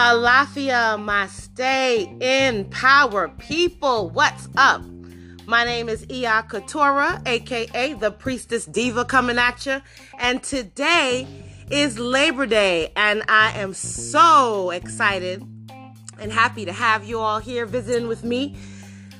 Alafia, 0.00 0.98
my 0.98 1.26
stay 1.26 2.10
in 2.20 2.64
power 2.70 3.28
people. 3.36 4.08
What's 4.08 4.48
up? 4.56 4.80
My 5.44 5.62
name 5.62 5.90
is 5.90 6.06
Iya 6.06 6.48
Katora, 6.48 7.20
aka 7.28 7.92
the 7.92 8.10
Priestess 8.10 8.64
Diva, 8.64 9.04
coming 9.04 9.36
at 9.36 9.66
you. 9.66 9.82
And 10.18 10.42
today 10.42 11.26
is 11.70 11.98
Labor 11.98 12.46
Day, 12.46 12.92
and 12.96 13.22
I 13.28 13.52
am 13.58 13.74
so 13.74 14.70
excited 14.70 15.44
and 16.18 16.32
happy 16.32 16.64
to 16.64 16.72
have 16.72 17.04
you 17.04 17.18
all 17.18 17.38
here 17.38 17.66
visiting 17.66 18.08
with 18.08 18.24
me, 18.24 18.56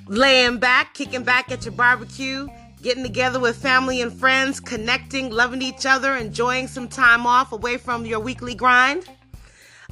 laying 0.06 0.60
back, 0.60 0.94
kicking 0.94 1.24
back 1.24 1.52
at 1.52 1.66
your 1.66 1.72
barbecue, 1.72 2.48
getting 2.80 3.02
together 3.02 3.38
with 3.38 3.54
family 3.54 4.00
and 4.00 4.14
friends, 4.14 4.60
connecting, 4.60 5.30
loving 5.30 5.60
each 5.60 5.84
other, 5.84 6.16
enjoying 6.16 6.66
some 6.66 6.88
time 6.88 7.26
off 7.26 7.52
away 7.52 7.76
from 7.76 8.06
your 8.06 8.20
weekly 8.20 8.54
grind. 8.54 9.06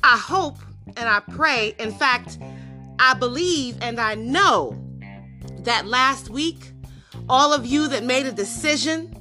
I 0.02 0.16
hope 0.16 0.56
and 0.96 1.08
I 1.08 1.20
pray, 1.20 1.74
in 1.78 1.92
fact, 1.92 2.38
I 2.98 3.14
believe 3.14 3.76
and 3.80 4.00
I 4.00 4.14
know 4.14 4.76
that 5.60 5.86
last 5.86 6.30
week, 6.30 6.72
all 7.28 7.52
of 7.52 7.66
you 7.66 7.88
that 7.88 8.04
made 8.04 8.26
a 8.26 8.32
decision 8.32 9.14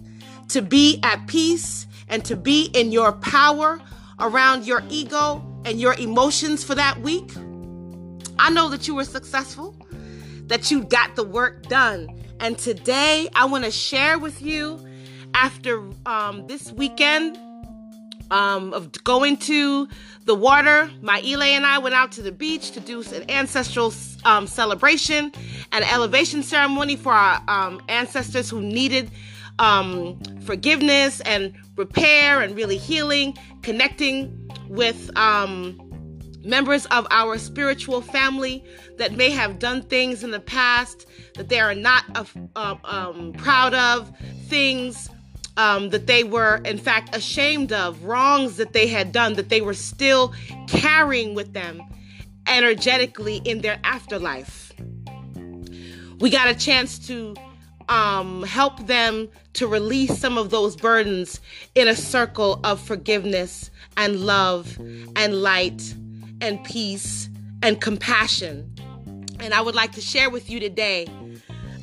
to 0.49 0.61
be 0.61 0.99
at 1.03 1.27
peace 1.27 1.87
and 2.07 2.23
to 2.25 2.35
be 2.35 2.65
in 2.73 2.91
your 2.91 3.11
power 3.11 3.79
around 4.19 4.65
your 4.65 4.81
ego 4.89 5.43
and 5.65 5.79
your 5.79 5.93
emotions 5.95 6.63
for 6.63 6.75
that 6.75 6.99
week, 7.01 7.31
I 8.39 8.49
know 8.49 8.69
that 8.69 8.87
you 8.87 8.95
were 8.95 9.03
successful, 9.03 9.75
that 10.47 10.71
you 10.71 10.83
got 10.83 11.15
the 11.15 11.23
work 11.23 11.67
done. 11.67 12.07
And 12.39 12.57
today, 12.57 13.27
I 13.35 13.45
want 13.45 13.65
to 13.65 13.71
share 13.71 14.17
with 14.19 14.41
you 14.41 14.79
after 15.33 15.83
um, 16.05 16.47
this 16.47 16.71
weekend 16.71 17.37
um, 18.31 18.73
of 18.73 18.91
going 19.03 19.37
to 19.37 19.87
the 20.25 20.35
water. 20.35 20.89
My 21.01 21.21
Elay 21.21 21.51
and 21.51 21.65
I 21.65 21.79
went 21.79 21.95
out 21.95 22.11
to 22.13 22.21
the 22.21 22.31
beach 22.31 22.71
to 22.71 22.79
do 22.79 23.01
an 23.01 23.29
ancestral 23.29 23.93
um, 24.25 24.47
celebration 24.47 25.31
and 25.71 25.85
elevation 25.85 26.43
ceremony 26.43 26.95
for 26.95 27.13
our 27.13 27.41
um, 27.47 27.81
ancestors 27.87 28.49
who 28.49 28.61
needed 28.61 29.11
um, 29.59 30.19
forgiveness 30.41 31.21
and 31.21 31.53
repair 31.75 32.41
and 32.41 32.55
really 32.55 32.77
healing, 32.77 33.37
connecting 33.61 34.49
with 34.67 35.15
um, 35.17 35.79
members 36.43 36.85
of 36.87 37.07
our 37.11 37.37
spiritual 37.37 38.01
family 38.01 38.63
that 38.97 39.13
may 39.13 39.29
have 39.29 39.59
done 39.59 39.81
things 39.81 40.23
in 40.23 40.31
the 40.31 40.39
past 40.39 41.05
that 41.35 41.49
they 41.49 41.59
are 41.59 41.75
not 41.75 42.03
uh, 42.55 42.75
um, 42.83 43.33
proud 43.33 43.73
of, 43.73 44.11
things 44.47 45.09
um, 45.57 45.89
that 45.89 46.07
they 46.07 46.23
were, 46.23 46.61
in 46.63 46.77
fact, 46.77 47.15
ashamed 47.15 47.73
of, 47.73 48.03
wrongs 48.03 48.57
that 48.57 48.73
they 48.73 48.87
had 48.87 49.11
done, 49.11 49.33
that 49.33 49.49
they 49.49 49.61
were 49.61 49.73
still 49.73 50.33
carrying 50.67 51.33
with 51.33 51.53
them 51.53 51.81
energetically 52.47 53.37
in 53.43 53.61
their 53.61 53.79
afterlife. 53.83 54.71
We 56.19 56.29
got 56.29 56.47
a 56.47 56.55
chance 56.55 56.97
to 57.07 57.35
um, 57.89 58.43
help 58.43 58.85
them 58.87 59.29
to 59.53 59.67
release 59.67 60.17
some 60.17 60.37
of 60.37 60.49
those 60.49 60.75
burdens 60.75 61.39
in 61.75 61.87
a 61.87 61.95
circle 61.95 62.59
of 62.63 62.79
forgiveness 62.79 63.71
and 63.95 64.21
love 64.21 64.77
and 65.15 65.41
light 65.41 65.95
and 66.41 66.63
peace 66.63 67.29
and 67.63 67.81
compassion. 67.81 68.73
And 69.39 69.53
I 69.53 69.61
would 69.61 69.75
like 69.75 69.93
to 69.93 70.01
share 70.01 70.29
with 70.29 70.49
you 70.49 70.59
today 70.59 71.07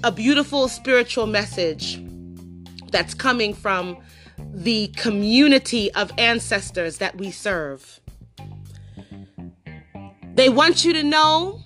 a 0.02 0.12
beautiful 0.12 0.68
spiritual 0.68 1.26
message 1.26 2.03
that's 2.94 3.12
coming 3.12 3.52
from 3.52 3.98
the 4.38 4.86
community 4.94 5.92
of 5.94 6.12
ancestors 6.16 6.98
that 6.98 7.18
we 7.18 7.28
serve. 7.28 7.98
They 10.34 10.48
want 10.48 10.84
you 10.84 10.92
to 10.92 11.02
know 11.02 11.60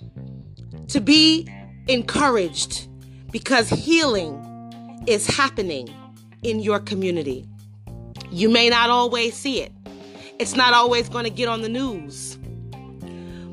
to 0.87 0.99
be 0.99 1.47
encouraged 1.87 2.87
because 3.31 3.69
healing 3.69 5.03
is 5.05 5.27
happening 5.27 5.87
in 6.41 6.61
your 6.61 6.79
community. 6.79 7.45
You 8.31 8.49
may 8.49 8.67
not 8.67 8.89
always 8.89 9.35
see 9.35 9.61
it, 9.61 9.71
it's 10.39 10.55
not 10.55 10.73
always 10.73 11.09
going 11.09 11.25
to 11.25 11.29
get 11.29 11.47
on 11.47 11.61
the 11.61 11.69
news. 11.69 12.39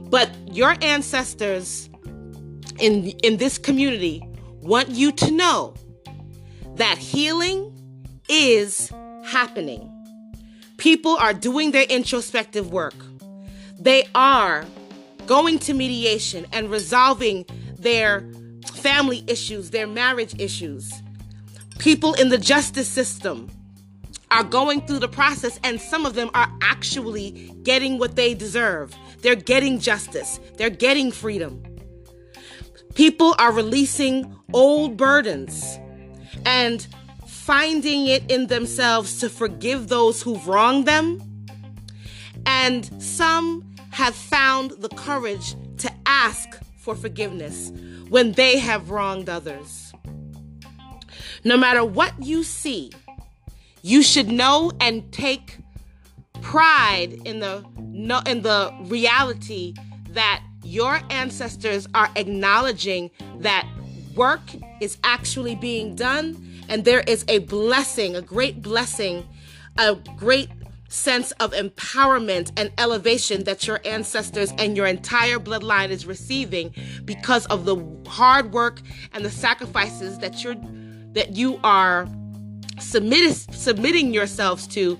But 0.09 0.31
your 0.50 0.77
ancestors 0.81 1.91
in, 2.79 3.09
in 3.23 3.37
this 3.37 3.59
community 3.59 4.27
want 4.62 4.89
you 4.89 5.12
to 5.12 5.31
know 5.31 5.75
that 6.77 6.99
healing 6.99 7.73
is 8.28 8.92
happening. 9.25 9.92
People 10.76 11.16
are 11.16 11.32
doing 11.32 11.72
their 11.72 11.84
introspective 11.84 12.70
work. 12.70 12.94
They 13.78 14.06
are 14.14 14.64
going 15.26 15.59
to 15.60 15.75
mediation 15.75 16.47
and 16.53 16.70
resolving 16.70 17.44
their 17.78 18.25
family 18.75 19.25
issues, 19.26 19.70
their 19.70 19.87
marriage 19.87 20.38
issues. 20.38 20.92
People 21.78 22.14
in 22.14 22.28
the 22.28 22.38
justice 22.38 22.88
system 22.88 23.50
are 24.31 24.44
going 24.44 24.81
through 24.87 24.98
the 24.98 25.08
process, 25.08 25.58
and 25.62 25.81
some 25.81 26.04
of 26.04 26.14
them 26.14 26.31
are 26.34 26.50
actually 26.60 27.53
getting 27.62 27.98
what 27.98 28.16
they 28.16 28.34
deserve. 28.34 28.94
They're 29.22 29.37
getting 29.37 29.78
justice, 29.78 30.41
they're 30.56 30.70
getting 30.70 31.10
freedom. 31.12 31.62
People 32.94 33.34
are 33.38 33.53
releasing 33.53 34.34
old 34.53 34.97
burdens 34.97 35.78
and 36.44 36.87
finding 37.47 38.09
it 38.09 38.29
in 38.29 38.49
themselves 38.49 39.21
to 39.21 39.31
forgive 39.31 39.87
those 39.87 40.21
who've 40.21 40.49
wronged 40.49 40.84
them. 40.84 41.23
And 42.45 42.84
some 43.01 43.65
have 43.91 44.17
found 44.17 44.73
the 44.73 44.89
courage 44.89 45.55
to 45.79 45.93
ask 46.06 46.61
for 46.77 46.97
forgiveness 46.97 47.71
when 48.09 48.33
they 48.33 48.59
have 48.59 48.91
wronged 48.91 49.29
others. 49.29 49.93
No 51.45 51.56
matter 51.56 51.85
what 51.85 52.12
you 52.21 52.43
see, 52.43 52.91
you 53.81 54.03
should 54.03 54.29
know 54.29 54.73
and 54.81 55.12
take 55.12 55.59
pride 56.43 57.12
in 57.25 57.39
the 57.39 57.65
in 58.27 58.43
the 58.43 58.75
reality 58.87 59.75
that 60.11 60.43
your 60.65 61.01
ancestors 61.11 61.87
are 61.95 62.11
acknowledging 62.17 63.11
that 63.39 63.69
work 64.17 64.43
is 64.81 64.99
actually 65.05 65.55
being 65.55 65.95
done 65.95 66.46
and 66.69 66.84
there 66.84 67.00
is 67.00 67.25
a 67.28 67.38
blessing, 67.41 68.16
a 68.16 68.22
great 68.22 68.62
blessing, 68.62 69.27
a 69.78 69.94
great 70.16 70.49
sense 70.88 71.32
of 71.32 71.53
empowerment 71.53 72.53
and 72.56 72.71
elevation 72.78 73.44
that 73.44 73.66
your 73.66 73.81
ancestors 73.84 74.53
and 74.59 74.76
your 74.76 74.87
entire 74.87 75.38
bloodline 75.38 75.91
is 75.91 76.06
receiving 76.06 76.72
because 77.05 77.44
of 77.47 77.65
the 77.65 77.76
hard 78.09 78.53
work 78.53 78.81
and 79.12 79.25
the 79.25 79.31
sacrifices 79.31 80.19
that 80.19 80.44
you're 80.44 80.56
that 81.12 81.34
you 81.34 81.59
are 81.65 82.06
submit, 82.78 83.34
submitting 83.53 84.12
yourselves 84.12 84.66
to 84.66 84.99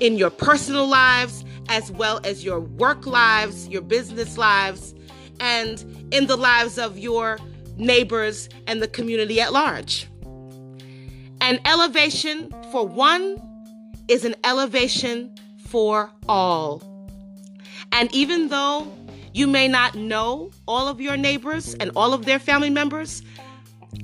in 0.00 0.18
your 0.18 0.30
personal 0.30 0.86
lives 0.86 1.44
as 1.68 1.90
well 1.92 2.20
as 2.24 2.44
your 2.44 2.60
work 2.60 3.06
lives, 3.06 3.68
your 3.68 3.82
business 3.82 4.36
lives, 4.36 4.94
and 5.38 5.84
in 6.10 6.26
the 6.26 6.36
lives 6.36 6.78
of 6.78 6.98
your 6.98 7.38
neighbors, 7.76 8.48
and 8.66 8.82
the 8.82 8.88
community 8.88 9.40
at 9.40 9.52
large. 9.52 10.06
An 11.42 11.58
elevation 11.64 12.54
for 12.70 12.86
one 12.86 13.36
is 14.06 14.24
an 14.24 14.36
elevation 14.44 15.34
for 15.66 16.08
all. 16.28 16.80
And 17.90 18.14
even 18.14 18.46
though 18.46 18.86
you 19.34 19.48
may 19.48 19.66
not 19.66 19.96
know 19.96 20.52
all 20.68 20.86
of 20.86 21.00
your 21.00 21.16
neighbors 21.16 21.74
and 21.74 21.90
all 21.96 22.14
of 22.14 22.26
their 22.26 22.38
family 22.38 22.70
members, 22.70 23.22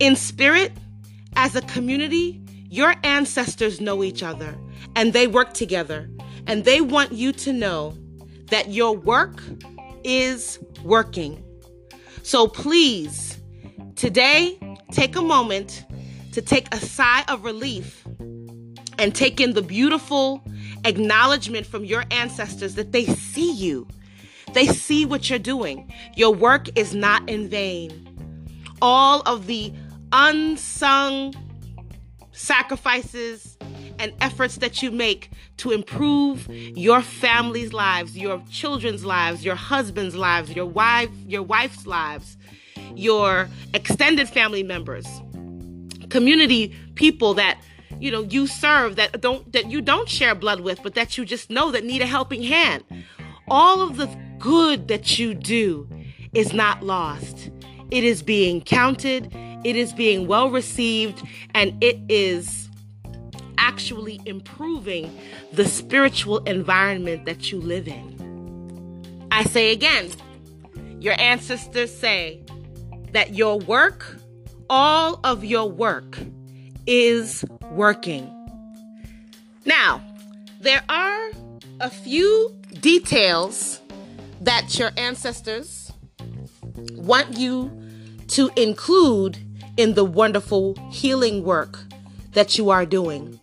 in 0.00 0.16
spirit, 0.16 0.72
as 1.36 1.54
a 1.54 1.62
community, 1.62 2.42
your 2.68 2.94
ancestors 3.04 3.80
know 3.80 4.02
each 4.02 4.24
other 4.24 4.58
and 4.96 5.12
they 5.12 5.28
work 5.28 5.54
together. 5.54 6.10
And 6.48 6.64
they 6.64 6.80
want 6.80 7.12
you 7.12 7.30
to 7.32 7.52
know 7.52 7.96
that 8.50 8.70
your 8.70 8.96
work 8.96 9.40
is 10.02 10.58
working. 10.82 11.40
So 12.24 12.48
please 12.48 13.38
Today, 13.98 14.56
take 14.92 15.16
a 15.16 15.20
moment 15.20 15.84
to 16.32 16.42
take 16.42 16.72
a 16.74 16.78
sigh 16.78 17.24
of 17.28 17.44
relief 17.44 18.06
and 18.98 19.14
take 19.14 19.40
in 19.40 19.54
the 19.54 19.62
beautiful 19.62 20.42
acknowledgement 20.84 21.66
from 21.66 21.84
your 21.84 22.04
ancestors 22.10 22.74
that 22.74 22.92
they 22.92 23.04
see 23.06 23.52
you. 23.52 23.86
They 24.52 24.66
see 24.66 25.04
what 25.04 25.28
you're 25.28 25.38
doing. 25.38 25.92
Your 26.16 26.34
work 26.34 26.76
is 26.76 26.94
not 26.94 27.28
in 27.28 27.48
vain. 27.48 28.04
All 28.80 29.22
of 29.26 29.46
the 29.46 29.72
unsung 30.12 31.34
sacrifices 32.32 33.58
and 33.98 34.12
efforts 34.20 34.56
that 34.56 34.82
you 34.82 34.90
make 34.90 35.30
to 35.58 35.72
improve 35.72 36.46
your 36.48 37.02
family's 37.02 37.72
lives, 37.72 38.16
your 38.16 38.42
children's 38.50 39.04
lives, 39.04 39.44
your 39.44 39.56
husband's 39.56 40.14
lives, 40.14 40.54
your 40.54 40.66
wife, 40.66 41.10
your 41.26 41.42
wife's 41.42 41.86
lives, 41.86 42.36
your 42.94 43.48
extended 43.74 44.28
family 44.28 44.62
members, 44.62 45.06
community 46.10 46.74
people 46.94 47.34
that 47.34 47.60
you 48.00 48.10
know 48.10 48.22
you 48.22 48.46
serve 48.46 48.96
that 48.96 49.20
don't 49.20 49.52
that 49.52 49.70
you 49.70 49.80
don't 49.80 50.08
share 50.08 50.34
blood 50.34 50.60
with, 50.60 50.82
but 50.82 50.94
that 50.94 51.16
you 51.16 51.24
just 51.24 51.50
know 51.50 51.70
that 51.70 51.84
need 51.84 52.02
a 52.02 52.06
helping 52.06 52.42
hand. 52.42 52.84
All 53.48 53.80
of 53.80 53.96
the 53.96 54.06
good 54.38 54.88
that 54.88 55.18
you 55.18 55.34
do 55.34 55.88
is 56.34 56.52
not 56.52 56.82
lost. 56.82 57.50
It 57.90 58.04
is 58.04 58.22
being 58.22 58.60
counted, 58.60 59.32
it 59.64 59.76
is 59.76 59.92
being 59.92 60.26
well 60.26 60.50
received, 60.50 61.22
and 61.54 61.82
it 61.82 61.98
is 62.08 62.68
actually 63.56 64.20
improving 64.26 65.16
the 65.52 65.64
spiritual 65.64 66.38
environment 66.40 67.26
that 67.26 67.50
you 67.50 67.60
live 67.60 67.88
in. 67.88 69.28
I 69.30 69.44
say 69.44 69.72
again, 69.72 70.10
your 71.00 71.14
ancestors 71.18 71.94
say 71.94 72.42
that 73.12 73.34
your 73.34 73.58
work, 73.58 74.16
all 74.70 75.20
of 75.24 75.44
your 75.44 75.68
work, 75.68 76.18
is 76.86 77.44
working. 77.70 78.34
Now, 79.64 80.02
there 80.60 80.82
are 80.88 81.30
a 81.80 81.90
few 81.90 82.56
details 82.80 83.80
that 84.40 84.78
your 84.78 84.90
ancestors 84.96 85.92
want 86.92 87.36
you 87.36 87.70
to 88.28 88.50
include 88.56 89.38
in 89.76 89.94
the 89.94 90.04
wonderful 90.04 90.74
healing 90.90 91.44
work 91.44 91.78
that 92.32 92.56
you 92.56 92.70
are 92.70 92.86
doing. 92.86 93.38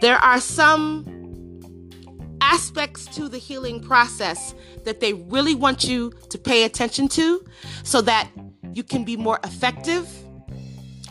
There 0.00 0.16
are 0.16 0.40
some 0.40 1.04
aspects 2.40 3.06
to 3.06 3.28
the 3.28 3.38
healing 3.38 3.80
process 3.80 4.54
that 4.84 5.00
they 5.00 5.12
really 5.12 5.54
want 5.54 5.84
you 5.84 6.12
to 6.30 6.38
pay 6.38 6.64
attention 6.64 7.08
to 7.08 7.44
so 7.84 8.00
that 8.02 8.28
you 8.72 8.82
can 8.82 9.04
be 9.04 9.16
more 9.16 9.38
effective 9.44 10.08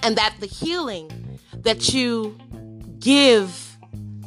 and 0.03 0.17
that 0.17 0.35
the 0.39 0.47
healing 0.47 1.39
that 1.57 1.93
you 1.93 2.37
give 2.99 3.77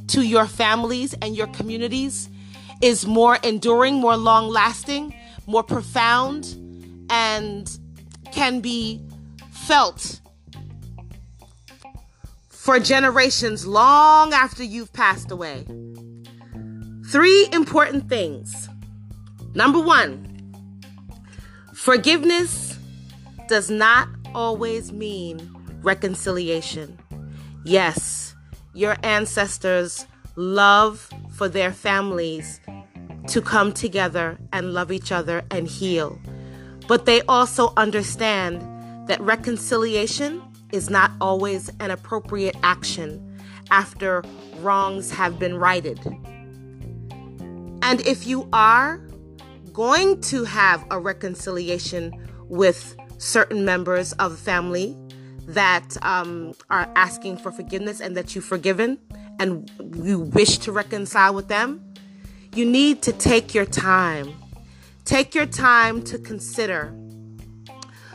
to 0.09 0.23
your 0.23 0.47
families 0.47 1.15
and 1.23 1.37
your 1.37 1.47
communities 1.49 2.29
is 2.83 3.07
more 3.07 3.37
enduring, 3.43 3.95
more 3.95 4.17
long 4.17 4.49
lasting, 4.49 5.15
more 5.47 5.63
profound, 5.63 6.55
and 7.11 7.79
can 8.33 8.61
be 8.61 9.01
felt 9.51 10.21
for 12.49 12.79
generations 12.79 13.67
long 13.67 14.33
after 14.33 14.63
you've 14.63 14.93
passed 14.93 15.31
away. 15.31 15.67
Three 17.11 17.49
important 17.53 18.09
things. 18.09 18.69
Number 19.55 19.79
one, 19.79 20.31
forgiveness 21.75 22.79
does 23.49 23.71
not 23.71 24.09
always 24.35 24.93
mean 24.93 25.39
reconciliation. 25.83 26.99
Yes, 27.65 28.35
your 28.75 28.97
ancestors' 29.03 30.07
love 30.37 31.09
for 31.31 31.49
their 31.49 31.73
families 31.73 32.61
to 33.29 33.41
come 33.41 33.73
together 33.73 34.39
and 34.53 34.73
love 34.75 34.93
each 34.93 35.13
other 35.13 35.45
and 35.51 35.67
heal. 35.67 36.19
But 36.89 37.07
they 37.07 37.23
also 37.23 37.73
understand 37.77 38.61
that 39.09 39.21
reconciliation 39.21 40.43
is 40.73 40.91
not 40.91 41.13
always 41.21 41.71
an 41.81 41.91
appropriate 41.91 42.57
action 42.63 43.41
after 43.71 44.23
wrongs 44.59 45.11
have 45.11 45.39
been 45.39 45.57
righted. 45.57 45.99
And 47.83 48.01
if 48.07 48.27
you 48.27 48.49
are 48.53 48.99
going 49.73 50.21
to 50.23 50.45
have 50.45 50.85
a 50.91 50.99
reconciliation 50.99 52.13
with 52.49 52.97
certain 53.25 53.65
members 53.65 54.13
of 54.15 54.33
the 54.33 54.37
family 54.37 54.95
that 55.47 55.97
um, 56.03 56.55
are 56.71 56.91
asking 56.95 57.39
for 57.39 57.51
forgiveness 57.51 58.01
and 58.01 58.17
that 58.17 58.35
you've 58.35 58.45
forgiven 58.45 58.99
and 59.39 59.71
you 59.95 60.21
wish 60.21 60.59
to 60.59 60.73
reconcile 60.73 61.35
with 61.35 61.49
them, 61.49 61.95
you 62.55 62.65
need 62.65 63.03
to 63.03 63.13
take 63.13 63.55
your 63.55 63.65
time. 63.65 64.33
Take 65.05 65.35
your 65.35 65.47
time 65.47 66.03
to 66.05 66.19
consider 66.19 66.95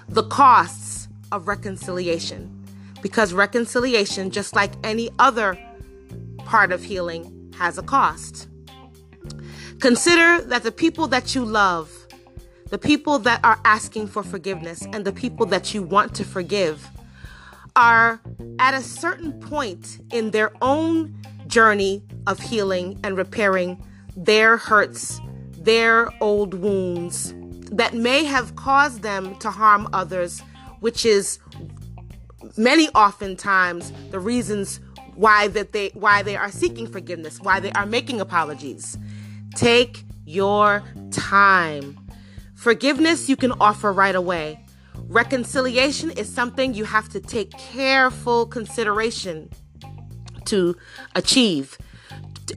the 0.07 0.23
costs 0.23 1.07
of 1.31 1.47
reconciliation 1.47 2.55
because 3.01 3.33
reconciliation, 3.33 4.31
just 4.31 4.55
like 4.55 4.71
any 4.83 5.09
other 5.19 5.57
part 6.45 6.71
of 6.71 6.83
healing, 6.83 7.53
has 7.57 7.77
a 7.77 7.83
cost. 7.83 8.47
Consider 9.79 10.41
that 10.41 10.63
the 10.63 10.71
people 10.71 11.07
that 11.07 11.35
you 11.35 11.45
love, 11.45 11.98
the 12.69 12.77
people 12.77 13.19
that 13.19 13.43
are 13.43 13.59
asking 13.65 14.07
for 14.07 14.23
forgiveness, 14.23 14.85
and 14.93 15.05
the 15.05 15.11
people 15.11 15.45
that 15.47 15.73
you 15.73 15.81
want 15.83 16.13
to 16.15 16.23
forgive 16.23 16.87
are 17.75 18.21
at 18.59 18.73
a 18.73 18.81
certain 18.81 19.39
point 19.39 19.99
in 20.11 20.31
their 20.31 20.51
own 20.61 21.15
journey 21.47 22.03
of 22.27 22.39
healing 22.39 22.99
and 23.03 23.17
repairing 23.17 23.83
their 24.15 24.57
hurts, 24.57 25.19
their 25.51 26.09
old 26.21 26.53
wounds 26.53 27.33
that 27.71 27.93
may 27.93 28.23
have 28.23 28.55
caused 28.55 29.01
them 29.01 29.35
to 29.37 29.49
harm 29.49 29.87
others, 29.93 30.41
which 30.79 31.05
is 31.05 31.39
many 32.57 32.89
oftentimes 32.89 33.91
the 34.11 34.19
reasons 34.19 34.79
why 35.15 35.47
that 35.49 35.73
they 35.73 35.89
why 35.93 36.23
they 36.23 36.35
are 36.35 36.51
seeking 36.51 36.87
forgiveness, 36.87 37.39
why 37.41 37.59
they 37.59 37.71
are 37.73 37.85
making 37.85 38.21
apologies. 38.21 38.97
Take 39.55 40.03
your 40.25 40.83
time. 41.11 41.98
Forgiveness 42.59 43.29
you 43.29 43.37
can 43.37 43.53
offer 43.61 43.93
right 43.93 44.15
away. 44.15 44.65
Reconciliation 45.07 46.11
is 46.11 46.29
something 46.29 46.73
you 46.73 46.83
have 46.83 47.07
to 47.07 47.21
take 47.21 47.51
careful 47.51 48.45
consideration 48.45 49.49
to 50.43 50.75
achieve 51.15 51.77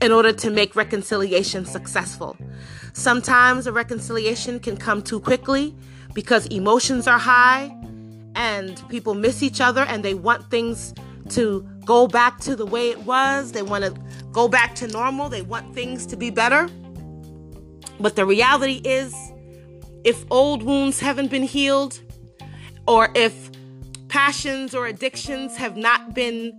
in 0.01 0.11
order 0.11 0.33
to 0.33 0.49
make 0.49 0.75
reconciliation 0.75 1.63
successful. 1.63 2.35
Sometimes 2.91 3.65
a 3.65 3.71
reconciliation 3.71 4.59
can 4.59 4.75
come 4.75 5.01
too 5.01 5.21
quickly 5.21 5.73
because 6.13 6.47
emotions 6.47 7.07
are 7.07 7.17
high 7.17 7.73
and 8.35 8.83
people 8.89 9.13
miss 9.13 9.41
each 9.41 9.61
other 9.61 9.83
and 9.83 10.03
they 10.03 10.15
want 10.15 10.51
things 10.51 10.93
to 11.29 11.65
go 11.85 12.07
back 12.07 12.41
to 12.41 12.57
the 12.57 12.65
way 12.65 12.89
it 12.89 12.99
was. 13.05 13.53
They 13.53 13.63
want 13.63 13.85
to 13.85 13.97
go 14.33 14.49
back 14.49 14.75
to 14.75 14.87
normal. 14.87 15.29
They 15.29 15.43
want 15.43 15.73
things 15.73 16.05
to 16.07 16.17
be 16.17 16.29
better. 16.29 16.67
But 18.01 18.17
the 18.17 18.25
reality 18.25 18.81
is, 18.83 19.15
if 20.03 20.25
old 20.29 20.63
wounds 20.63 20.99
haven't 20.99 21.31
been 21.31 21.43
healed, 21.43 21.99
or 22.87 23.09
if 23.15 23.49
passions 24.09 24.75
or 24.75 24.85
addictions 24.87 25.55
have 25.57 25.77
not 25.77 26.13
been 26.13 26.51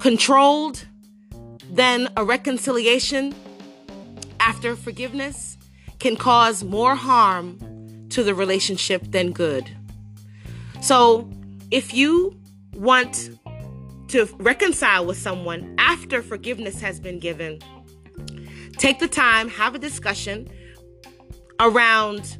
controlled, 0.00 0.86
then 1.70 2.08
a 2.16 2.24
reconciliation 2.24 3.34
after 4.40 4.76
forgiveness 4.76 5.58
can 5.98 6.16
cause 6.16 6.62
more 6.62 6.94
harm 6.94 7.58
to 8.10 8.22
the 8.22 8.34
relationship 8.34 9.02
than 9.10 9.32
good. 9.32 9.70
So, 10.80 11.28
if 11.70 11.92
you 11.92 12.38
want 12.72 13.30
to 14.08 14.26
reconcile 14.38 15.04
with 15.04 15.18
someone 15.18 15.74
after 15.76 16.22
forgiveness 16.22 16.80
has 16.80 17.00
been 17.00 17.18
given, 17.18 17.58
take 18.78 19.00
the 19.00 19.08
time, 19.08 19.48
have 19.50 19.74
a 19.74 19.78
discussion 19.78 20.48
around 21.60 22.38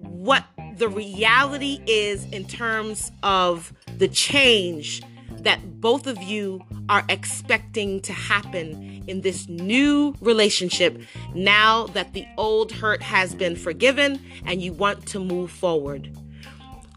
what 0.00 0.44
the 0.76 0.88
reality 0.88 1.80
is 1.86 2.24
in 2.26 2.44
terms 2.44 3.10
of 3.22 3.72
the 3.98 4.08
change 4.08 5.02
that 5.42 5.80
both 5.80 6.06
of 6.06 6.22
you 6.22 6.60
are 6.88 7.04
expecting 7.08 8.00
to 8.00 8.12
happen 8.12 9.02
in 9.06 9.20
this 9.22 9.48
new 9.48 10.14
relationship 10.20 11.00
now 11.34 11.86
that 11.88 12.12
the 12.12 12.26
old 12.36 12.72
hurt 12.72 13.02
has 13.02 13.34
been 13.34 13.56
forgiven 13.56 14.20
and 14.44 14.62
you 14.62 14.72
want 14.72 15.06
to 15.06 15.18
move 15.18 15.50
forward. 15.50 16.16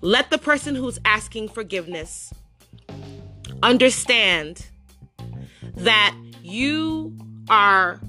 Let 0.01 0.29
the 0.29 0.37
person 0.37 0.75
who's 0.75 0.99
asking 1.05 1.49
forgiveness 1.49 2.33
understand 3.61 4.67
that 5.75 6.15
you 6.41 7.17
are 7.49 8.01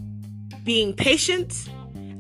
being 0.64 0.94
patient 0.94 1.68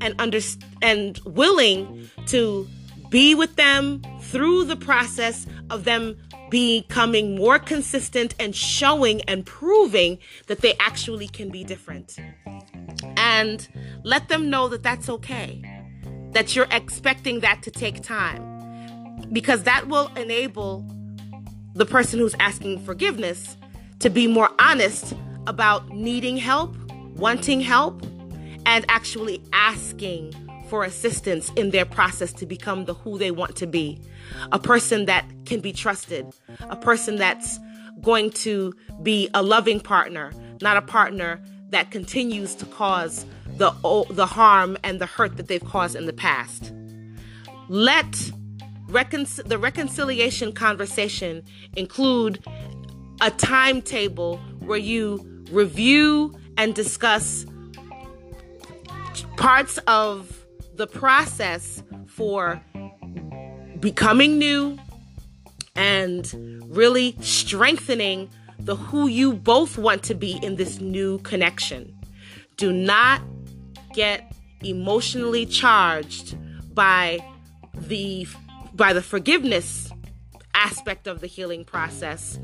and 0.04 0.14
under 0.20 0.38
and 0.82 1.18
willing 1.24 2.08
to 2.26 2.68
be 3.08 3.34
with 3.34 3.56
them 3.56 4.02
through 4.20 4.64
the 4.64 4.76
process 4.76 5.46
of 5.70 5.84
them 5.84 6.16
becoming 6.50 7.36
more 7.36 7.58
consistent 7.58 8.34
and 8.38 8.54
showing 8.54 9.22
and 9.22 9.46
proving 9.46 10.18
that 10.46 10.60
they 10.60 10.74
actually 10.78 11.26
can 11.26 11.48
be 11.48 11.64
different. 11.64 12.16
And 13.16 13.66
let 14.04 14.28
them 14.28 14.50
know 14.50 14.68
that 14.68 14.82
that's 14.82 15.08
okay, 15.08 15.62
that 16.32 16.54
you're 16.54 16.68
expecting 16.70 17.40
that 17.40 17.62
to 17.62 17.70
take 17.70 18.02
time 18.02 18.50
because 19.32 19.62
that 19.62 19.88
will 19.88 20.08
enable 20.16 20.86
the 21.74 21.86
person 21.86 22.18
who's 22.18 22.34
asking 22.38 22.84
forgiveness 22.84 23.56
to 24.00 24.10
be 24.10 24.26
more 24.26 24.50
honest 24.58 25.14
about 25.46 25.88
needing 25.90 26.36
help, 26.36 26.76
wanting 27.16 27.60
help, 27.60 28.04
and 28.66 28.84
actually 28.88 29.42
asking 29.52 30.32
for 30.68 30.84
assistance 30.84 31.50
in 31.56 31.70
their 31.70 31.84
process 31.84 32.32
to 32.32 32.46
become 32.46 32.84
the 32.86 32.94
who 32.94 33.18
they 33.18 33.30
want 33.30 33.56
to 33.56 33.66
be. 33.66 34.00
A 34.52 34.58
person 34.58 35.06
that 35.06 35.24
can 35.44 35.60
be 35.60 35.72
trusted, 35.72 36.26
a 36.60 36.76
person 36.76 37.16
that's 37.16 37.58
going 38.02 38.30
to 38.30 38.74
be 39.02 39.28
a 39.34 39.42
loving 39.42 39.80
partner, 39.80 40.32
not 40.62 40.76
a 40.76 40.82
partner 40.82 41.40
that 41.70 41.90
continues 41.90 42.54
to 42.54 42.66
cause 42.66 43.26
the 43.56 43.70
the 44.10 44.26
harm 44.26 44.76
and 44.82 45.00
the 45.00 45.06
hurt 45.06 45.36
that 45.36 45.48
they've 45.48 45.64
caused 45.64 45.94
in 45.96 46.06
the 46.06 46.12
past. 46.12 46.72
Let 47.68 48.32
recon- 48.88 49.26
the 49.46 49.58
reconciliation 49.58 50.52
conversation 50.52 51.42
include 51.76 52.44
a 53.20 53.30
timetable 53.30 54.38
where 54.60 54.78
you 54.78 55.44
review 55.50 56.34
and 56.56 56.74
discuss 56.74 57.46
parts 59.36 59.78
of 59.86 60.44
the 60.74 60.86
process 60.86 61.82
for 62.06 62.62
becoming 63.80 64.38
new 64.38 64.78
and 65.76 66.32
really 66.66 67.16
strengthening 67.20 68.30
the 68.58 68.76
who 68.76 69.06
you 69.06 69.32
both 69.32 69.76
want 69.76 70.02
to 70.04 70.14
be 70.14 70.38
in 70.42 70.56
this 70.56 70.80
new 70.80 71.18
connection. 71.18 71.94
Do 72.56 72.72
not 72.72 73.20
get 73.94 74.32
emotionally 74.62 75.46
charged 75.46 76.36
by 76.74 77.18
the 77.74 78.26
by 78.74 78.92
the 78.92 79.02
forgiveness 79.02 79.90
aspect 80.54 81.06
of 81.06 81.20
the 81.20 81.26
healing 81.26 81.64
process 81.64 82.38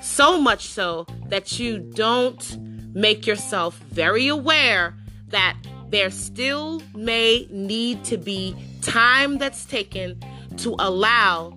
so 0.00 0.40
much 0.40 0.66
so 0.66 1.06
that 1.26 1.58
you 1.58 1.78
don't 1.78 2.56
make 2.94 3.26
yourself 3.26 3.78
very 3.90 4.28
aware 4.28 4.96
that 5.28 5.56
there 5.90 6.10
still 6.10 6.82
may 6.94 7.46
need 7.50 8.04
to 8.04 8.16
be 8.16 8.56
time 8.82 9.38
that's 9.38 9.64
taken 9.64 10.20
to 10.58 10.74
allow 10.78 11.56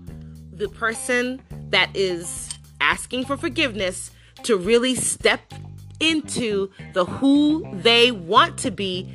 the 0.53 0.69
person 0.69 1.41
that 1.69 1.89
is 1.95 2.49
asking 2.79 3.25
for 3.25 3.37
forgiveness 3.37 4.11
to 4.43 4.57
really 4.57 4.95
step 4.95 5.53
into 5.99 6.69
the 6.93 7.05
who 7.05 7.67
they 7.81 8.11
want 8.11 8.57
to 8.57 8.71
be, 8.71 9.11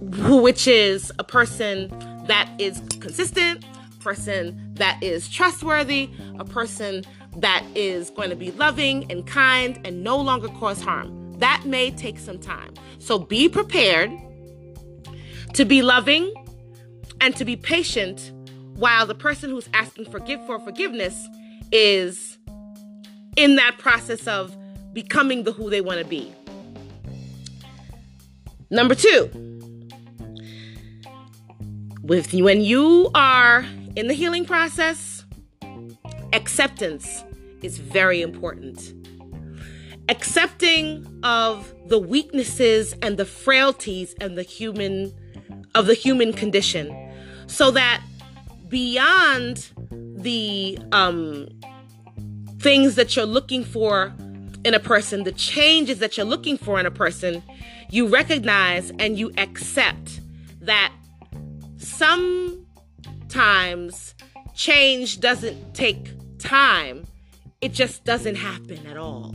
which 0.00 0.66
is 0.66 1.12
a 1.18 1.24
person 1.24 1.88
that 2.26 2.50
is 2.58 2.82
consistent, 3.00 3.64
person 4.00 4.74
that 4.74 5.00
is 5.02 5.28
trustworthy, 5.28 6.10
a 6.38 6.44
person 6.44 7.04
that 7.36 7.64
is 7.74 8.10
going 8.10 8.30
to 8.30 8.36
be 8.36 8.50
loving 8.52 9.10
and 9.10 9.26
kind 9.26 9.80
and 9.84 10.02
no 10.02 10.16
longer 10.16 10.48
cause 10.48 10.80
harm. 10.80 11.17
That 11.38 11.64
may 11.64 11.90
take 11.90 12.18
some 12.18 12.38
time. 12.38 12.74
So 12.98 13.18
be 13.18 13.48
prepared 13.48 14.10
to 15.54 15.64
be 15.64 15.82
loving 15.82 16.32
and 17.20 17.34
to 17.36 17.44
be 17.44 17.56
patient 17.56 18.32
while 18.74 19.06
the 19.06 19.14
person 19.14 19.50
who's 19.50 19.68
asking 19.74 20.10
forgive 20.10 20.44
for 20.46 20.58
forgiveness 20.60 21.26
is 21.72 22.38
in 23.36 23.56
that 23.56 23.76
process 23.78 24.26
of 24.26 24.56
becoming 24.92 25.44
the 25.44 25.52
who 25.52 25.70
they 25.70 25.80
want 25.80 25.98
to 26.00 26.04
be. 26.04 26.32
Number 28.70 28.94
2. 28.94 29.30
With 32.02 32.32
when 32.34 32.60
you 32.62 33.10
are 33.14 33.64
in 33.96 34.08
the 34.08 34.14
healing 34.14 34.44
process, 34.44 35.24
acceptance 36.32 37.24
is 37.62 37.78
very 37.78 38.22
important. 38.22 38.97
Accepting 40.08 41.20
of 41.22 41.74
the 41.86 41.98
weaknesses 41.98 42.94
and 43.02 43.18
the 43.18 43.24
frailties 43.24 44.14
and 44.20 44.38
the 44.38 44.42
human 44.42 45.12
of 45.74 45.86
the 45.86 45.94
human 45.94 46.32
condition. 46.32 46.94
So 47.46 47.70
that 47.72 48.02
beyond 48.68 49.68
the 49.90 50.78
um, 50.92 51.48
things 52.58 52.94
that 52.96 53.16
you're 53.16 53.26
looking 53.26 53.64
for 53.64 54.14
in 54.64 54.74
a 54.74 54.80
person, 54.80 55.24
the 55.24 55.32
changes 55.32 55.98
that 55.98 56.16
you're 56.16 56.26
looking 56.26 56.56
for 56.58 56.80
in 56.80 56.86
a 56.86 56.90
person, 56.90 57.42
you 57.90 58.06
recognize 58.08 58.90
and 58.98 59.18
you 59.18 59.32
accept 59.36 60.20
that 60.60 60.92
sometimes 61.78 62.64
change 64.54 65.20
doesn't 65.20 65.74
take 65.74 66.12
time. 66.38 67.06
It 67.60 67.72
just 67.72 68.04
doesn't 68.04 68.36
happen 68.36 68.86
at 68.86 68.96
all 68.96 69.34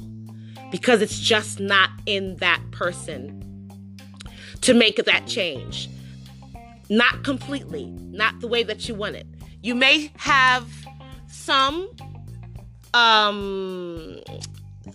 because 0.74 1.04
it's 1.04 1.20
just 1.20 1.60
not 1.60 1.92
in 2.08 2.36
that 2.38 2.60
person 2.72 3.70
to 4.62 4.74
make 4.74 4.96
that 4.96 5.28
change. 5.28 5.88
Not 6.90 7.24
completely, 7.24 7.86
not 7.86 8.40
the 8.40 8.48
way 8.48 8.64
that 8.64 8.90
you 8.90 8.96
want 8.96 9.16
it. 9.16 9.28
You 9.62 9.76
may 9.76 10.12
have 10.18 10.68
some 11.28 11.92
um 12.96 14.20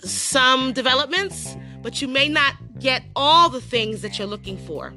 some 0.00 0.73
developments, 0.73 1.56
but 1.80 2.02
you 2.02 2.08
may 2.08 2.28
not 2.28 2.54
get 2.80 3.04
all 3.14 3.49
the 3.49 3.61
things 3.61 4.02
that 4.02 4.18
you're 4.18 4.26
looking 4.26 4.58
for. 4.58 4.92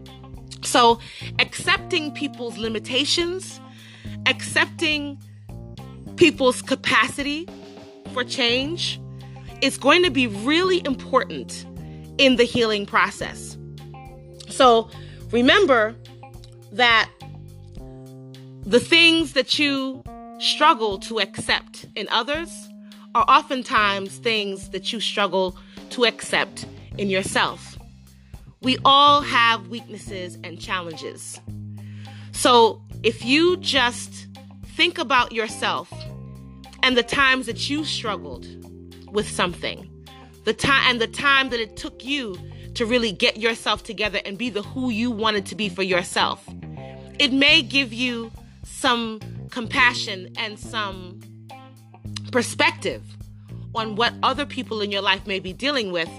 So, 0.63 0.99
accepting 1.37 2.11
people's 2.11 2.57
limitations, 2.57 3.59
accepting 4.25 5.19
people's 6.15 6.63
capacity 6.63 7.47
for 8.13 8.23
change 8.23 8.99
is 9.61 9.77
going 9.77 10.03
to 10.03 10.09
be 10.09 10.27
really 10.27 10.83
important 10.85 11.65
in 12.17 12.35
the 12.35 12.43
healing 12.43 12.85
process. 12.85 13.57
So 14.49 14.89
remember 15.31 15.95
that 16.71 17.09
the 18.65 18.79
things 18.79 19.33
that 19.33 19.57
you 19.57 20.03
struggle 20.39 20.97
to 20.99 21.19
accept 21.19 21.85
in 21.95 22.07
others 22.09 22.49
are 23.13 23.25
oftentimes 23.27 24.17
things 24.17 24.69
that 24.69 24.91
you 24.93 24.99
struggle 24.99 25.57
to 25.91 26.05
accept 26.05 26.65
in 26.97 27.09
yourself. 27.09 27.77
We 28.61 28.77
all 28.85 29.21
have 29.21 29.67
weaknesses 29.67 30.37
and 30.43 30.59
challenges. 30.59 31.39
So 32.31 32.81
if 33.03 33.25
you 33.25 33.57
just 33.57 34.27
think 34.75 34.97
about 34.97 35.31
yourself 35.31 35.91
and 36.83 36.95
the 36.95 37.03
times 37.03 37.47
that 37.47 37.69
you 37.69 37.83
struggled 37.83 38.45
with 39.11 39.29
something. 39.29 39.89
The 40.45 40.53
time 40.53 40.83
and 40.89 41.01
the 41.01 41.07
time 41.07 41.49
that 41.49 41.59
it 41.59 41.75
took 41.77 42.03
you 42.03 42.37
to 42.75 42.85
really 42.85 43.11
get 43.11 43.37
yourself 43.37 43.83
together 43.83 44.19
and 44.25 44.37
be 44.37 44.49
the 44.49 44.61
who 44.61 44.89
you 44.89 45.11
wanted 45.11 45.45
to 45.47 45.55
be 45.55 45.69
for 45.69 45.83
yourself. 45.83 46.47
It 47.19 47.33
may 47.33 47.61
give 47.61 47.93
you 47.93 48.31
some 48.63 49.19
compassion 49.51 50.33
and 50.37 50.57
some 50.57 51.19
perspective 52.31 53.03
on 53.75 53.95
what 53.95 54.13
other 54.23 54.45
people 54.45 54.81
in 54.81 54.91
your 54.91 55.01
life 55.01 55.27
may 55.27 55.39
be 55.39 55.53
dealing 55.53 55.91
with 55.91 56.09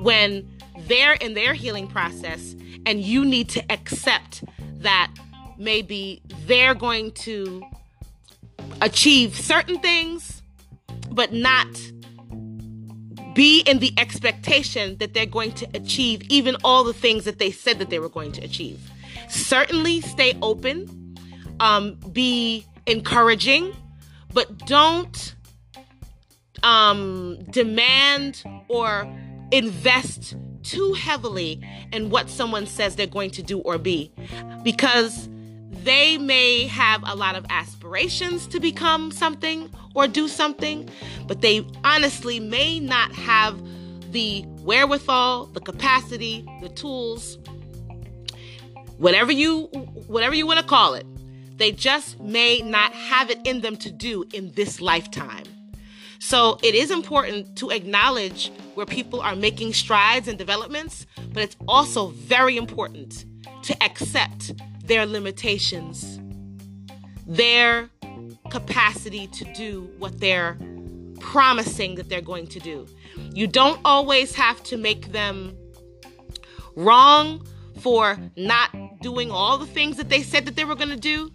when 0.00 0.48
they're 0.86 1.14
in 1.14 1.34
their 1.34 1.54
healing 1.54 1.86
process 1.86 2.54
and 2.86 3.00
you 3.00 3.24
need 3.24 3.48
to 3.48 3.72
accept 3.72 4.44
that 4.78 5.12
maybe 5.58 6.22
they're 6.46 6.74
going 6.74 7.12
to 7.12 7.62
achieve 8.80 9.36
certain 9.36 9.78
things, 9.80 10.42
but 11.10 11.32
not 11.32 11.66
be 13.34 13.60
in 13.60 13.78
the 13.78 13.92
expectation 13.96 14.96
that 14.98 15.14
they're 15.14 15.26
going 15.26 15.52
to 15.52 15.68
achieve 15.74 16.22
even 16.28 16.56
all 16.64 16.84
the 16.84 16.92
things 16.92 17.24
that 17.24 17.38
they 17.38 17.50
said 17.50 17.78
that 17.78 17.90
they 17.90 17.98
were 17.98 18.08
going 18.08 18.32
to 18.32 18.42
achieve. 18.42 18.90
Certainly 19.28 20.00
stay 20.00 20.36
open, 20.42 21.16
um, 21.60 21.94
be 22.12 22.64
encouraging, 22.86 23.74
but 24.32 24.58
don't 24.66 25.34
um, 26.62 27.38
demand 27.50 28.42
or 28.68 29.10
invest 29.52 30.36
too 30.62 30.92
heavily 30.94 31.60
in 31.92 32.10
what 32.10 32.28
someone 32.28 32.66
says 32.66 32.96
they're 32.96 33.06
going 33.06 33.30
to 33.30 33.42
do 33.42 33.60
or 33.60 33.78
be 33.78 34.12
because 34.62 35.28
they 35.84 36.18
may 36.18 36.66
have 36.66 37.02
a 37.06 37.14
lot 37.14 37.36
of 37.36 37.46
aspirations 37.50 38.46
to 38.48 38.60
become 38.60 39.10
something 39.10 39.70
or 39.94 40.06
do 40.06 40.28
something, 40.28 40.88
but 41.26 41.40
they 41.40 41.66
honestly 41.84 42.40
may 42.40 42.80
not 42.80 43.12
have 43.12 43.60
the 44.12 44.44
wherewithal, 44.62 45.46
the 45.46 45.60
capacity, 45.60 46.46
the 46.60 46.68
tools, 46.68 47.38
whatever 48.98 49.32
you 49.32 49.64
whatever 50.06 50.34
you 50.34 50.46
want 50.46 50.58
to 50.58 50.66
call 50.66 50.94
it. 50.94 51.06
They 51.56 51.72
just 51.72 52.18
may 52.20 52.60
not 52.60 52.92
have 52.92 53.30
it 53.30 53.38
in 53.44 53.60
them 53.60 53.76
to 53.78 53.90
do 53.90 54.24
in 54.32 54.52
this 54.52 54.80
lifetime. 54.80 55.44
So 56.18 56.58
it 56.62 56.74
is 56.74 56.90
important 56.90 57.56
to 57.56 57.70
acknowledge 57.70 58.50
where 58.74 58.86
people 58.86 59.20
are 59.20 59.36
making 59.36 59.74
strides 59.74 60.28
and 60.28 60.38
developments, 60.38 61.06
but 61.32 61.42
it's 61.42 61.56
also 61.66 62.08
very 62.08 62.56
important 62.56 63.24
to 63.62 63.82
accept 63.82 64.52
their 64.90 65.06
limitations, 65.06 66.18
their 67.24 67.88
capacity 68.50 69.28
to 69.28 69.44
do 69.54 69.88
what 69.98 70.18
they're 70.18 70.58
promising 71.20 71.94
that 71.94 72.08
they're 72.08 72.20
going 72.20 72.48
to 72.48 72.58
do. 72.58 72.88
You 73.32 73.46
don't 73.46 73.78
always 73.84 74.34
have 74.34 74.60
to 74.64 74.76
make 74.76 75.12
them 75.12 75.56
wrong 76.74 77.46
for 77.78 78.18
not 78.36 78.70
doing 79.00 79.30
all 79.30 79.58
the 79.58 79.66
things 79.66 79.96
that 79.96 80.08
they 80.08 80.22
said 80.22 80.44
that 80.46 80.56
they 80.56 80.64
were 80.64 80.74
going 80.74 80.88
to 80.88 80.96
do. 80.96 81.30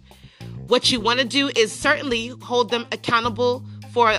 What 0.66 0.92
you 0.92 1.00
want 1.00 1.20
to 1.20 1.24
do 1.26 1.48
is 1.56 1.72
certainly 1.72 2.28
hold 2.42 2.70
them 2.70 2.86
accountable 2.92 3.64
for 3.90 4.18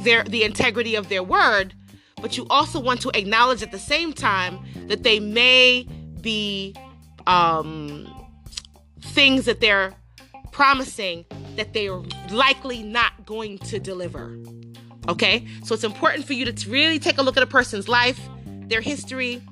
their 0.00 0.24
the 0.24 0.42
integrity 0.42 0.94
of 0.94 1.10
their 1.10 1.22
word, 1.22 1.74
but 2.22 2.38
you 2.38 2.46
also 2.48 2.80
want 2.80 3.02
to 3.02 3.10
acknowledge 3.12 3.62
at 3.62 3.72
the 3.72 3.78
same 3.78 4.14
time 4.14 4.58
that 4.86 5.02
they 5.02 5.20
may 5.20 5.86
be 6.22 6.74
um, 7.26 8.17
things 9.08 9.44
that 9.46 9.60
they're 9.60 9.94
promising 10.52 11.24
that 11.56 11.72
they 11.72 11.88
are 11.88 12.02
likely 12.30 12.82
not 12.82 13.26
going 13.26 13.58
to 13.58 13.78
deliver. 13.78 14.38
Okay? 15.08 15.46
So 15.64 15.74
it's 15.74 15.84
important 15.84 16.26
for 16.26 16.32
you 16.32 16.50
to 16.50 16.70
really 16.70 16.98
take 16.98 17.18
a 17.18 17.22
look 17.22 17.36
at 17.36 17.42
a 17.42 17.46
person's 17.46 17.88
life, 17.88 18.20
their 18.46 18.80
history, 18.80 19.42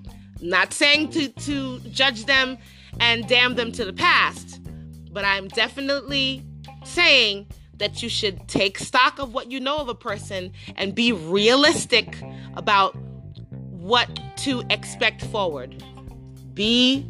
not 0.41 0.73
saying 0.73 1.11
to, 1.11 1.29
to 1.29 1.79
judge 1.91 2.27
them 2.27 2.59
and 3.01 3.27
damn 3.29 3.55
them 3.55 3.73
to 3.73 3.85
the 3.85 3.93
past, 3.93 4.61
but 5.13 5.25
I'm 5.25 5.49
definitely 5.49 6.43
saying 6.85 7.47
that 7.79 8.03
you 8.03 8.09
should 8.09 8.49
take 8.49 8.79
stock 8.79 9.19
of 9.19 9.35
what 9.35 9.51
you 9.51 9.61
know 9.61 9.79
of 9.79 9.89
a 9.89 9.95
person 9.95 10.53
and 10.77 10.95
be 10.95 11.13
realistic 11.13 12.17
about 12.55 12.97
what 13.71 14.09
to 14.39 14.63
expect 14.71 15.23
forward. 15.27 15.83
Be 16.55 17.09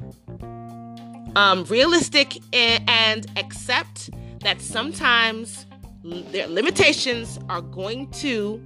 um, 1.37 1.65
realistic 1.65 2.39
and 2.55 3.27
accept 3.37 4.11
that 4.41 4.61
sometimes 4.61 5.67
their 6.03 6.49
limitations 6.49 7.39
are 7.49 7.61
going 7.61 8.11
to 8.11 8.59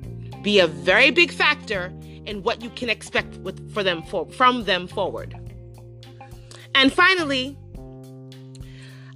be 0.42 0.60
a 0.60 0.66
very 0.66 1.10
big 1.10 1.32
factor 1.32 1.92
in 2.26 2.42
what 2.42 2.62
you 2.62 2.70
can 2.70 2.88
expect 2.88 3.36
with, 3.38 3.74
for 3.74 3.82
them 3.82 4.02
for, 4.04 4.30
from 4.30 4.64
them 4.64 4.86
forward. 4.86 5.34
And 6.74 6.92
finally, 6.92 7.58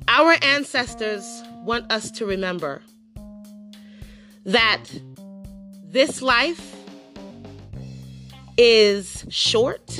our 0.08 0.36
ancestors 0.42 1.42
want 1.62 1.90
us 1.92 2.10
to 2.10 2.26
remember 2.26 2.82
that 4.44 4.84
this 5.86 6.20
life 6.20 6.74
is 8.58 9.24
short 9.28 9.98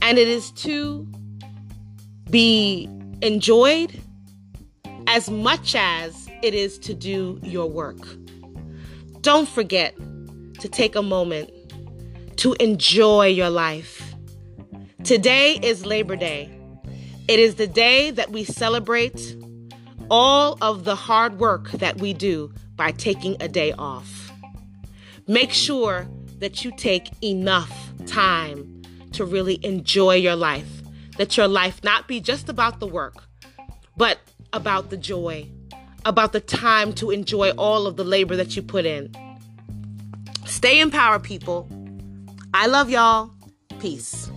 and 0.00 0.16
it 0.18 0.28
is 0.28 0.50
to 0.52 1.06
be 2.30 2.88
enjoyed 3.22 4.00
as 5.06 5.30
much 5.30 5.74
as 5.74 6.28
it 6.42 6.54
is 6.54 6.78
to 6.80 6.94
do 6.94 7.40
your 7.42 7.68
work. 7.68 7.98
Don't 9.20 9.48
forget 9.48 9.96
to 10.60 10.68
take 10.68 10.94
a 10.94 11.02
moment 11.02 11.50
to 12.36 12.54
enjoy 12.60 13.26
your 13.26 13.50
life. 13.50 14.14
Today 15.04 15.58
is 15.62 15.86
Labor 15.86 16.16
Day. 16.16 16.50
It 17.26 17.38
is 17.38 17.56
the 17.56 17.66
day 17.66 18.10
that 18.10 18.30
we 18.30 18.44
celebrate 18.44 19.36
all 20.10 20.56
of 20.60 20.84
the 20.84 20.94
hard 20.94 21.38
work 21.38 21.70
that 21.72 21.98
we 21.98 22.12
do 22.12 22.52
by 22.76 22.92
taking 22.92 23.36
a 23.40 23.48
day 23.48 23.72
off. 23.72 24.32
Make 25.26 25.52
sure 25.52 26.06
that 26.38 26.64
you 26.64 26.72
take 26.76 27.10
enough 27.22 27.92
time 28.06 28.82
to 29.12 29.24
really 29.24 29.58
enjoy 29.64 30.14
your 30.14 30.36
life, 30.36 30.77
that 31.18 31.36
your 31.36 31.48
life 31.48 31.84
not 31.84 32.08
be 32.08 32.20
just 32.20 32.48
about 32.48 32.80
the 32.80 32.86
work, 32.86 33.22
but 33.96 34.18
about 34.52 34.88
the 34.88 34.96
joy, 34.96 35.48
about 36.04 36.32
the 36.32 36.40
time 36.40 36.92
to 36.94 37.10
enjoy 37.10 37.50
all 37.50 37.86
of 37.86 37.96
the 37.96 38.04
labor 38.04 38.36
that 38.36 38.56
you 38.56 38.62
put 38.62 38.86
in. 38.86 39.14
Stay 40.46 40.80
empowered, 40.80 41.22
people. 41.22 41.68
I 42.54 42.66
love 42.66 42.88
y'all. 42.88 43.30
Peace. 43.78 44.30